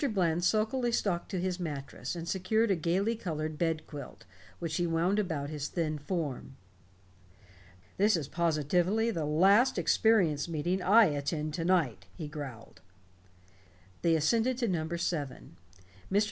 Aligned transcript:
Bland 0.15 0.43
sulkily 0.43 0.91
stalked 0.91 1.29
to 1.29 1.39
his 1.39 1.59
mattress 1.59 2.15
and 2.15 2.27
secured 2.27 2.71
a 2.71 2.75
gaily 2.75 3.15
colored 3.15 3.59
bed 3.59 3.85
quilt, 3.85 4.25
which 4.57 4.77
he 4.77 4.87
wound 4.87 5.19
about 5.19 5.51
his 5.51 5.67
thin 5.67 5.99
form. 5.99 6.57
"This 7.97 8.17
is 8.17 8.27
positively 8.27 9.11
the 9.11 9.25
last 9.25 9.77
experience 9.77 10.49
meeting 10.49 10.81
I 10.81 11.05
attend 11.05 11.53
to 11.53 11.65
night," 11.65 12.07
he 12.15 12.27
growled. 12.27 12.81
They 14.01 14.15
ascended 14.15 14.57
to 14.57 14.67
number 14.67 14.97
seven. 14.97 15.57
Mr. 16.11 16.19